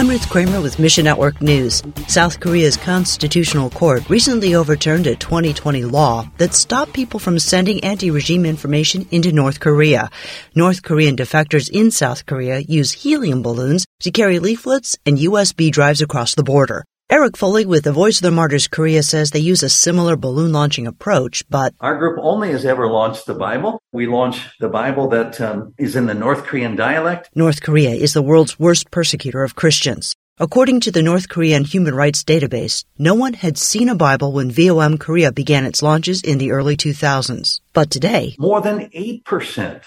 I'm 0.00 0.08
Ruth 0.08 0.30
Kramer 0.30 0.62
with 0.62 0.78
Mission 0.78 1.04
Network 1.04 1.42
News. 1.42 1.82
South 2.08 2.40
Korea's 2.40 2.78
constitutional 2.78 3.68
court 3.68 4.08
recently 4.08 4.54
overturned 4.54 5.06
a 5.06 5.14
2020 5.14 5.84
law 5.84 6.26
that 6.38 6.54
stopped 6.54 6.94
people 6.94 7.20
from 7.20 7.38
sending 7.38 7.84
anti-regime 7.84 8.46
information 8.46 9.06
into 9.10 9.30
North 9.30 9.60
Korea. 9.60 10.08
North 10.54 10.82
Korean 10.82 11.16
defectors 11.16 11.68
in 11.68 11.90
South 11.90 12.24
Korea 12.24 12.60
use 12.60 12.92
helium 12.92 13.42
balloons 13.42 13.84
to 14.00 14.10
carry 14.10 14.38
leaflets 14.38 14.96
and 15.04 15.18
USB 15.18 15.70
drives 15.70 16.00
across 16.00 16.34
the 16.34 16.44
border. 16.44 16.82
Eric 17.12 17.36
Foley 17.36 17.66
with 17.66 17.82
the 17.82 17.92
Voice 17.92 18.18
of 18.18 18.22
the 18.22 18.30
Martyrs 18.30 18.68
Korea 18.68 19.02
says 19.02 19.32
they 19.32 19.40
use 19.40 19.64
a 19.64 19.68
similar 19.68 20.14
balloon 20.14 20.52
launching 20.52 20.86
approach, 20.86 21.42
but 21.50 21.74
our 21.80 21.98
group 21.98 22.20
only 22.22 22.52
has 22.52 22.64
ever 22.64 22.86
launched 22.86 23.26
the 23.26 23.34
Bible. 23.34 23.82
We 23.90 24.06
launch 24.06 24.56
the 24.60 24.68
Bible 24.68 25.08
that 25.08 25.40
um, 25.40 25.74
is 25.76 25.96
in 25.96 26.06
the 26.06 26.14
North 26.14 26.44
Korean 26.44 26.76
dialect. 26.76 27.28
North 27.34 27.62
Korea 27.62 27.90
is 27.90 28.14
the 28.14 28.22
world's 28.22 28.60
worst 28.60 28.92
persecutor 28.92 29.42
of 29.42 29.56
Christians. 29.56 30.14
According 30.38 30.80
to 30.82 30.92
the 30.92 31.02
North 31.02 31.28
Korean 31.28 31.64
Human 31.64 31.96
Rights 31.96 32.22
Database, 32.22 32.84
no 32.96 33.14
one 33.14 33.32
had 33.32 33.58
seen 33.58 33.88
a 33.88 33.96
Bible 33.96 34.30
when 34.30 34.52
VOM 34.52 34.96
Korea 34.96 35.32
began 35.32 35.66
its 35.66 35.82
launches 35.82 36.22
in 36.22 36.38
the 36.38 36.52
early 36.52 36.76
2000s. 36.76 37.60
But 37.72 37.90
today, 37.90 38.36
more 38.38 38.60
than 38.60 38.88
8% 38.90 39.82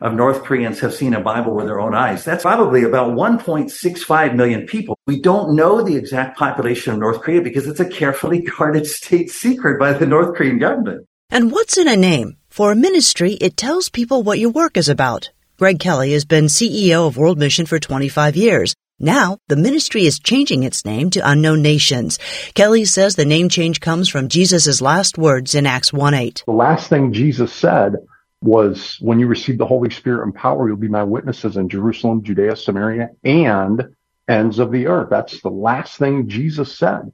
of 0.00 0.14
North 0.14 0.44
Koreans 0.44 0.80
have 0.80 0.94
seen 0.94 1.14
a 1.14 1.20
Bible 1.20 1.54
with 1.54 1.66
their 1.66 1.80
own 1.80 1.94
eyes. 1.94 2.24
That's 2.24 2.42
probably 2.42 2.84
about 2.84 3.12
1.65 3.12 4.34
million 4.34 4.66
people. 4.66 4.96
We 5.06 5.20
don't 5.20 5.56
know 5.56 5.82
the 5.82 5.96
exact 5.96 6.38
population 6.38 6.92
of 6.92 6.98
North 6.98 7.20
Korea 7.20 7.42
because 7.42 7.66
it's 7.66 7.80
a 7.80 7.88
carefully 7.88 8.40
guarded 8.58 8.86
state 8.86 9.30
secret 9.30 9.78
by 9.78 9.92
the 9.92 10.06
North 10.06 10.36
Korean 10.36 10.58
government. 10.58 11.06
And 11.30 11.52
what's 11.52 11.76
in 11.76 11.88
a 11.88 11.96
name? 11.96 12.36
For 12.48 12.72
a 12.72 12.76
ministry, 12.76 13.34
it 13.34 13.56
tells 13.56 13.88
people 13.88 14.22
what 14.22 14.38
your 14.38 14.50
work 14.50 14.76
is 14.76 14.88
about. 14.88 15.30
Greg 15.58 15.80
Kelly 15.80 16.12
has 16.12 16.24
been 16.24 16.46
CEO 16.46 17.06
of 17.06 17.16
World 17.16 17.38
Mission 17.38 17.66
for 17.66 17.78
25 17.78 18.36
years. 18.36 18.74
Now, 19.00 19.38
the 19.48 19.56
ministry 19.56 20.06
is 20.06 20.18
changing 20.18 20.64
its 20.64 20.84
name 20.84 21.10
to 21.10 21.28
Unknown 21.28 21.62
Nations. 21.62 22.18
Kelly 22.54 22.84
says 22.84 23.14
the 23.14 23.24
name 23.24 23.48
change 23.48 23.80
comes 23.80 24.08
from 24.08 24.28
Jesus' 24.28 24.80
last 24.80 25.18
words 25.18 25.54
in 25.54 25.66
Acts 25.66 25.92
1-8. 25.92 26.44
The 26.46 26.52
last 26.52 26.88
thing 26.88 27.12
Jesus 27.12 27.52
said 27.52 27.96
was 28.40 28.96
when 29.00 29.18
you 29.18 29.26
receive 29.26 29.58
the 29.58 29.66
Holy 29.66 29.90
Spirit 29.90 30.24
and 30.24 30.34
power, 30.34 30.68
you'll 30.68 30.76
be 30.76 30.88
my 30.88 31.02
witnesses 31.02 31.56
in 31.56 31.68
Jerusalem, 31.68 32.22
Judea, 32.22 32.56
Samaria, 32.56 33.10
and 33.24 33.94
ends 34.28 34.58
of 34.58 34.70
the 34.70 34.86
earth. 34.86 35.08
That's 35.10 35.40
the 35.40 35.50
last 35.50 35.98
thing 35.98 36.28
Jesus 36.28 36.76
said. 36.76 37.12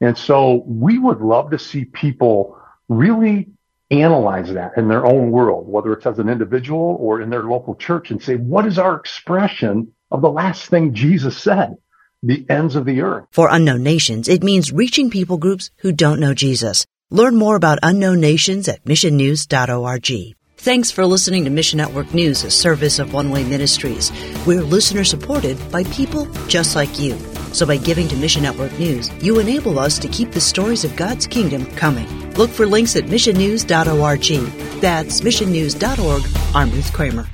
And 0.00 0.16
so 0.16 0.62
we 0.66 0.98
would 0.98 1.20
love 1.20 1.50
to 1.50 1.58
see 1.58 1.84
people 1.84 2.60
really 2.88 3.48
analyze 3.90 4.52
that 4.52 4.72
in 4.76 4.88
their 4.88 5.06
own 5.06 5.30
world, 5.30 5.66
whether 5.66 5.92
it's 5.92 6.06
as 6.06 6.18
an 6.18 6.28
individual 6.28 6.96
or 7.00 7.20
in 7.20 7.30
their 7.30 7.44
local 7.44 7.74
church 7.74 8.10
and 8.10 8.22
say, 8.22 8.36
what 8.36 8.66
is 8.66 8.78
our 8.78 8.96
expression 8.96 9.92
of 10.10 10.20
the 10.20 10.30
last 10.30 10.68
thing 10.68 10.94
Jesus 10.94 11.36
said? 11.36 11.76
The 12.22 12.44
ends 12.50 12.74
of 12.74 12.84
the 12.84 13.00
earth. 13.00 13.26
For 13.30 13.48
unknown 13.50 13.82
nations, 13.82 14.28
it 14.28 14.42
means 14.42 14.72
reaching 14.72 15.08
people 15.08 15.38
groups 15.38 15.70
who 15.78 15.92
don't 15.92 16.20
know 16.20 16.34
Jesus. 16.34 16.84
Learn 17.10 17.36
more 17.36 17.56
about 17.56 17.78
unknown 17.82 18.20
nations 18.20 18.68
at 18.68 18.84
missionnews.org. 18.84 20.37
Thanks 20.60 20.90
for 20.90 21.06
listening 21.06 21.44
to 21.44 21.50
Mission 21.50 21.76
Network 21.76 22.12
News, 22.12 22.42
a 22.42 22.50
service 22.50 22.98
of 22.98 23.12
One 23.12 23.30
Way 23.30 23.44
Ministries. 23.44 24.10
We're 24.44 24.60
listener 24.60 25.04
supported 25.04 25.56
by 25.70 25.84
people 25.84 26.26
just 26.48 26.74
like 26.74 26.98
you. 26.98 27.16
So 27.52 27.64
by 27.64 27.76
giving 27.76 28.08
to 28.08 28.16
Mission 28.16 28.42
Network 28.42 28.76
News, 28.76 29.08
you 29.22 29.38
enable 29.38 29.78
us 29.78 30.00
to 30.00 30.08
keep 30.08 30.32
the 30.32 30.40
stories 30.40 30.84
of 30.84 30.96
God's 30.96 31.28
kingdom 31.28 31.64
coming. 31.76 32.08
Look 32.34 32.50
for 32.50 32.66
links 32.66 32.96
at 32.96 33.04
missionnews.org. 33.04 34.80
That's 34.80 35.20
missionnews.org. 35.20 36.22
I'm 36.56 36.70
Ruth 36.72 36.92
Kramer. 36.92 37.28